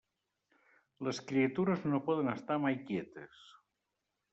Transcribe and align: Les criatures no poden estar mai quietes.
Les 1.09 1.21
criatures 1.31 1.85
no 1.93 2.03
poden 2.11 2.35
estar 2.35 2.61
mai 2.67 2.83
quietes. 2.89 3.49